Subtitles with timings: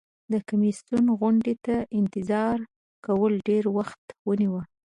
[0.31, 2.57] د کمیسیون غونډې ته انتظار
[3.05, 4.59] کول ډیر وخت ونیو.